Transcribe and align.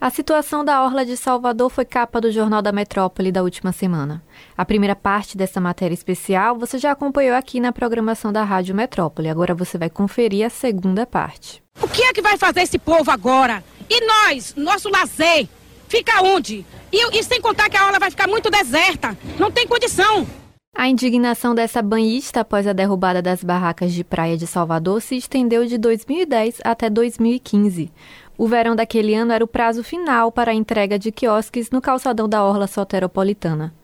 A 0.00 0.08
situação 0.08 0.64
da 0.64 0.82
Orla 0.82 1.04
de 1.04 1.14
Salvador 1.14 1.68
foi 1.68 1.84
capa 1.84 2.22
do 2.22 2.32
Jornal 2.32 2.62
da 2.62 2.72
Metrópole 2.72 3.30
da 3.30 3.42
última 3.42 3.70
semana. 3.70 4.24
A 4.56 4.64
primeira 4.64 4.96
parte 4.96 5.36
dessa 5.36 5.60
matéria 5.60 5.92
especial 5.92 6.58
você 6.58 6.78
já 6.78 6.92
acompanhou 6.92 7.36
aqui 7.36 7.60
na 7.60 7.70
programação 7.70 8.32
da 8.32 8.42
Rádio 8.42 8.74
Metrópole. 8.74 9.28
Agora 9.28 9.54
você 9.54 9.76
vai 9.76 9.90
conferir 9.90 10.46
a 10.46 10.48
segunda 10.48 11.04
parte. 11.04 11.62
O 11.82 11.86
que 11.86 12.02
é 12.02 12.14
que 12.14 12.22
vai 12.22 12.38
fazer 12.38 12.62
esse 12.62 12.78
povo 12.78 13.10
agora? 13.10 13.62
E 13.90 14.06
nós, 14.06 14.54
nosso 14.56 14.88
lazer, 14.88 15.46
fica 15.86 16.22
onde? 16.22 16.64
E, 16.90 17.18
e 17.18 17.22
sem 17.22 17.38
contar 17.38 17.68
que 17.68 17.76
a 17.76 17.84
orla 17.84 17.98
vai 17.98 18.10
ficar 18.10 18.26
muito 18.26 18.50
deserta. 18.50 19.14
Não 19.38 19.50
tem 19.50 19.66
condição. 19.66 20.26
A 20.74 20.88
indignação 20.88 21.54
dessa 21.54 21.82
banhista 21.82 22.40
após 22.40 22.66
a 22.66 22.72
derrubada 22.72 23.20
das 23.20 23.44
barracas 23.44 23.92
de 23.92 24.02
praia 24.02 24.36
de 24.36 24.46
Salvador 24.46 25.02
se 25.02 25.16
estendeu 25.16 25.66
de 25.66 25.76
2010 25.76 26.60
até 26.64 26.88
2015. 26.88 27.92
O 28.40 28.48
verão 28.48 28.74
daquele 28.74 29.14
ano 29.14 29.32
era 29.34 29.44
o 29.44 29.46
prazo 29.46 29.84
final 29.84 30.32
para 30.32 30.50
a 30.50 30.54
entrega 30.54 30.98
de 30.98 31.12
quiosques 31.12 31.70
no 31.70 31.78
calçadão 31.78 32.26
da 32.26 32.42
Orla 32.42 32.66
Soteropolitana. 32.66 33.74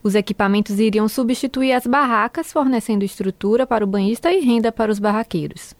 Os 0.00 0.14
equipamentos 0.14 0.78
iriam 0.78 1.08
substituir 1.08 1.72
as 1.72 1.88
barracas, 1.88 2.52
fornecendo 2.52 3.04
estrutura 3.04 3.66
para 3.66 3.82
o 3.82 3.86
banhista 3.88 4.32
e 4.32 4.38
renda 4.38 4.70
para 4.70 4.92
os 4.92 5.00
barraqueiros. 5.00 5.74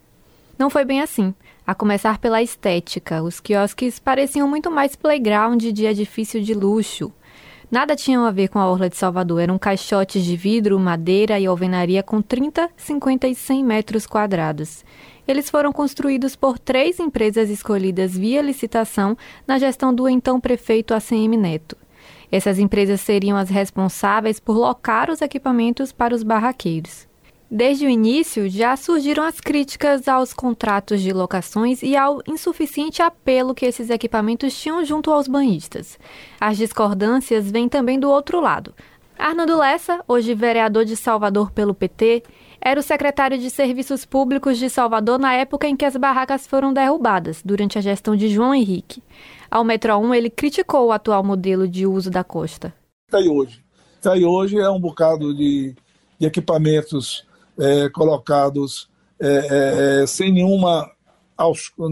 Não 0.59 0.69
foi 0.69 0.83
bem 0.83 0.99
assim. 0.99 1.33
A 1.65 1.73
começar 1.73 2.17
pela 2.17 2.41
estética, 2.43 3.23
os 3.23 3.39
quiosques 3.39 3.97
pareciam 3.97 4.45
muito 4.45 4.69
mais 4.69 4.93
playground 4.93 5.63
de 5.63 5.85
edifício 5.85 6.43
de 6.43 6.53
luxo. 6.53 7.13
Nada 7.69 7.97
tinham 7.97 8.23
a 8.23 8.31
ver 8.31 8.47
com 8.47 8.59
a 8.59 8.69
Orla 8.69 8.89
de 8.89 8.95
Salvador, 8.95 9.41
eram 9.41 9.59
caixotes 9.59 10.23
de 10.23 10.37
vidro, 10.37 10.79
madeira 10.79 11.37
e 11.37 11.45
alvenaria 11.45 12.01
com 12.01 12.21
30, 12.21 12.69
50 12.77 13.27
e 13.27 13.35
100 13.35 13.63
metros 13.63 14.07
quadrados. 14.07 14.85
Eles 15.27 15.49
foram 15.49 15.73
construídos 15.73 16.33
por 16.33 16.57
três 16.57 16.97
empresas 16.97 17.49
escolhidas 17.49 18.17
via 18.17 18.41
licitação 18.41 19.17
na 19.45 19.59
gestão 19.59 19.93
do 19.93 20.07
então 20.07 20.39
prefeito 20.39 20.93
ACM 20.93 21.35
Neto. 21.35 21.75
Essas 22.31 22.57
empresas 22.57 23.01
seriam 23.01 23.35
as 23.35 23.49
responsáveis 23.49 24.39
por 24.39 24.55
locar 24.55 25.09
os 25.09 25.21
equipamentos 25.21 25.91
para 25.91 26.15
os 26.15 26.23
barraqueiros. 26.23 27.05
Desde 27.49 27.85
o 27.85 27.89
início, 27.89 28.49
já 28.49 28.75
surgiram 28.75 29.23
as 29.23 29.39
críticas 29.39 30.05
aos 30.09 30.33
contratos 30.33 31.01
de 31.01 31.13
locações 31.13 31.81
e 31.81 31.95
ao 31.95 32.21
insuficiente 32.27 33.01
apelo 33.01 33.55
que 33.55 33.65
esses 33.65 33.89
equipamentos 33.89 34.59
tinham 34.59 34.83
junto 34.83 35.11
aos 35.11 35.29
banhistas. 35.29 35.97
As 36.41 36.57
discordâncias 36.57 37.49
vêm 37.49 37.69
também 37.69 37.97
do 37.97 38.09
outro 38.09 38.41
lado. 38.41 38.73
Arnaldo 39.17 39.57
Lessa, 39.57 40.03
hoje 40.09 40.33
vereador 40.33 40.83
de 40.83 40.97
Salvador 40.97 41.49
pelo 41.51 41.73
PT, 41.73 42.21
era 42.59 42.81
o 42.81 42.83
secretário 42.83 43.37
de 43.37 43.49
Serviços 43.49 44.03
Públicos 44.03 44.57
de 44.57 44.69
Salvador 44.69 45.17
na 45.17 45.33
época 45.33 45.69
em 45.69 45.75
que 45.77 45.85
as 45.85 45.95
barracas 45.95 46.45
foram 46.45 46.73
derrubadas, 46.73 47.41
durante 47.43 47.77
a 47.77 47.81
gestão 47.81 48.13
de 48.13 48.27
João 48.27 48.53
Henrique. 48.53 49.01
Ao 49.49 49.63
Metro 49.63 49.97
1, 49.97 50.13
ele 50.13 50.29
criticou 50.29 50.87
o 50.87 50.91
atual 50.91 51.23
modelo 51.23 51.65
de 51.65 51.87
uso 51.87 52.11
da 52.11 52.25
costa. 52.25 52.73
Está 53.07 53.19
aí 53.19 53.29
hoje. 53.29 53.63
Está 53.95 54.13
aí 54.13 54.25
hoje 54.25 54.59
é 54.59 54.69
um 54.69 54.79
bocado 54.79 55.33
de, 55.33 55.73
de 56.19 56.27
equipamentos 56.27 57.26
é, 57.59 57.89
colocados 57.89 58.89
é, 59.19 59.27
é, 59.27 60.03
é 60.03 60.07
sem 60.07 60.31
nenhuma, 60.31 60.89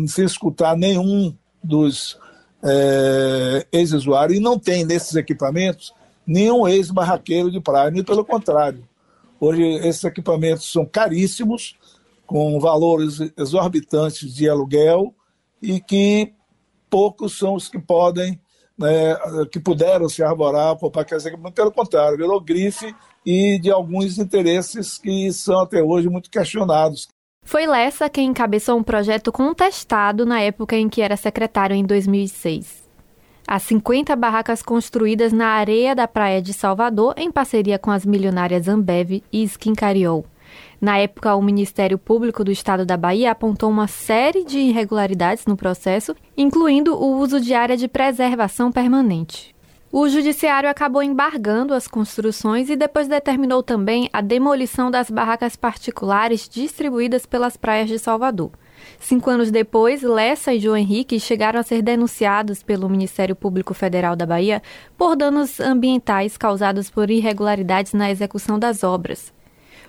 sem 0.07 0.25
escutar 0.25 0.77
nenhum 0.77 1.35
dos 1.63 2.17
é, 2.63 3.67
ex-usuários, 3.71 4.37
e 4.37 4.41
não 4.41 4.57
tem 4.57 4.85
nesses 4.85 5.15
equipamentos 5.15 5.93
nenhum 6.25 6.67
ex-barraqueiro 6.67 7.51
de 7.51 7.59
praia, 7.59 7.91
nem 7.91 8.03
pelo 8.03 8.25
contrário. 8.25 8.83
Hoje 9.39 9.61
esses 9.61 10.03
equipamentos 10.03 10.71
são 10.71 10.85
caríssimos, 10.85 11.75
com 12.25 12.59
valores 12.59 13.19
exorbitantes 13.37 14.33
de 14.33 14.49
aluguel, 14.49 15.13
e 15.61 15.79
que 15.79 16.33
poucos 16.89 17.37
são 17.37 17.53
os 17.53 17.67
que 17.69 17.77
podem, 17.77 18.39
né, 18.77 19.15
que 19.51 19.59
puderam 19.59 20.09
se 20.09 20.23
arvorar 20.23 20.75
para 20.77 21.01
aqueles 21.01 21.25
equipamentos, 21.25 21.55
pelo 21.55 21.71
contrário, 21.71 22.17
virou 22.17 22.41
grife 22.41 22.93
e 23.25 23.59
de 23.59 23.71
alguns 23.71 24.17
interesses 24.17 24.97
que 24.97 25.31
são 25.31 25.61
até 25.61 25.81
hoje 25.81 26.09
muito 26.09 26.29
questionados. 26.29 27.07
Foi 27.43 27.67
Lessa 27.67 28.09
quem 28.09 28.29
encabeçou 28.29 28.77
um 28.77 28.83
projeto 28.83 29.31
contestado 29.31 30.25
na 30.25 30.41
época 30.41 30.75
em 30.75 30.89
que 30.89 31.01
era 31.01 31.15
secretário, 31.15 31.75
em 31.75 31.85
2006. 31.85 32.83
As 33.47 33.61
50 33.63 34.15
barracas 34.15 34.63
construídas 34.63 35.31
na 35.31 35.49
areia 35.49 35.95
da 35.95 36.07
praia 36.07 36.41
de 36.41 36.51
Salvador, 36.51 37.13
em 37.15 37.31
parceria 37.31 37.77
com 37.77 37.91
as 37.91 38.03
milionárias 38.03 38.67
Ambev 38.67 39.21
e 39.31 39.43
Skin 39.43 39.75
Cariol. 39.75 40.25
Na 40.79 40.97
época, 40.97 41.35
o 41.35 41.41
Ministério 41.41 41.97
Público 41.97 42.43
do 42.43 42.51
Estado 42.51 42.85
da 42.85 42.97
Bahia 42.97 43.31
apontou 43.31 43.69
uma 43.69 43.87
série 43.87 44.43
de 44.43 44.59
irregularidades 44.59 45.45
no 45.45 45.57
processo, 45.57 46.15
incluindo 46.37 46.95
o 46.95 47.17
uso 47.17 47.39
de 47.39 47.53
área 47.53 47.77
de 47.77 47.87
preservação 47.87 48.71
permanente. 48.71 49.55
O 49.91 50.09
judiciário 50.09 50.69
acabou 50.69 51.01
embargando 51.01 51.73
as 51.73 51.87
construções 51.87 52.69
e 52.69 52.75
depois 52.75 53.07
determinou 53.07 53.63
também 53.63 54.09
a 54.11 54.19
demolição 54.19 54.91
das 54.91 55.09
barracas 55.09 55.55
particulares 55.55 56.49
distribuídas 56.49 57.25
pelas 57.25 57.55
praias 57.55 57.87
de 57.87 57.97
Salvador. 57.97 58.51
Cinco 58.99 59.29
anos 59.29 59.51
depois, 59.51 60.01
Lessa 60.01 60.53
e 60.53 60.59
João 60.59 60.77
Henrique 60.77 61.19
chegaram 61.19 61.59
a 61.59 61.63
ser 61.63 61.81
denunciados 61.81 62.61
pelo 62.61 62.89
Ministério 62.89 63.35
Público 63.35 63.73
Federal 63.73 64.15
da 64.15 64.25
Bahia 64.25 64.61
por 64.97 65.15
danos 65.15 65.59
ambientais 65.59 66.37
causados 66.37 66.89
por 66.89 67.09
irregularidades 67.09 67.93
na 67.93 68.11
execução 68.11 68.59
das 68.59 68.83
obras. 68.83 69.34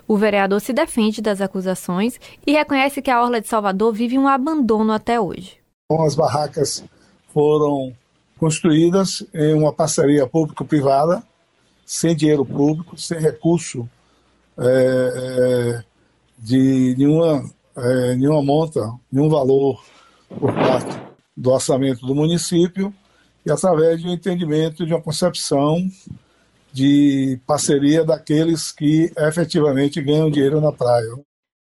O 0.07 0.15
vereador 0.15 0.61
se 0.61 0.71
defende 0.71 1.21
das 1.21 1.41
acusações 1.41 2.19
e 2.45 2.53
reconhece 2.53 3.01
que 3.01 3.11
a 3.11 3.21
Orla 3.21 3.41
de 3.41 3.47
Salvador 3.47 3.93
vive 3.93 4.17
um 4.17 4.27
abandono 4.27 4.93
até 4.93 5.19
hoje. 5.19 5.57
As 5.91 6.15
barracas 6.15 6.83
foram 7.33 7.93
construídas 8.39 9.25
em 9.33 9.53
uma 9.53 9.73
parceria 9.73 10.25
público-privada, 10.25 11.21
sem 11.85 12.15
dinheiro 12.15 12.45
público, 12.45 12.97
sem 12.97 13.19
recurso 13.19 13.89
é, 14.57 14.63
é, 14.65 15.83
de 16.37 16.95
nenhuma, 16.97 17.49
é, 17.75 18.15
nenhuma 18.15 18.41
monta, 18.41 18.93
nenhum 19.11 19.29
valor 19.29 19.83
por 20.39 20.53
parte 20.53 21.01
do 21.35 21.51
orçamento 21.51 22.05
do 22.05 22.15
município 22.15 22.93
e 23.45 23.51
através 23.51 24.01
de 24.01 24.07
um 24.07 24.13
entendimento, 24.13 24.85
de 24.85 24.93
uma 24.93 25.01
concepção 25.01 25.89
de 26.77 27.39
parceria 27.47 28.05
daqueles 28.05 28.71
que 28.71 29.11
efetivamente 29.17 29.99
ganham 29.99 30.29
dinheiro 30.29 30.61
na 30.61 30.71
praia. 30.71 31.07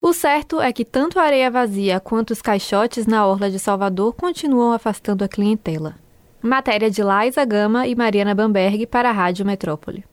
O 0.00 0.12
certo 0.12 0.60
é 0.60 0.72
que 0.72 0.84
tanto 0.84 1.18
a 1.18 1.24
areia 1.24 1.50
vazia 1.50 1.98
quanto 1.98 2.30
os 2.30 2.40
caixotes 2.40 3.06
na 3.06 3.26
orla 3.26 3.50
de 3.50 3.58
Salvador 3.58 4.14
continuam 4.14 4.72
afastando 4.72 5.24
a 5.24 5.28
clientela. 5.28 5.96
Matéria 6.40 6.88
de 6.88 7.02
Laisa 7.02 7.44
Gama 7.44 7.88
e 7.88 7.94
Mariana 7.96 8.34
Bamberg 8.34 8.86
para 8.86 9.10
a 9.10 9.12
Rádio 9.12 9.44
Metrópole. 9.44 10.04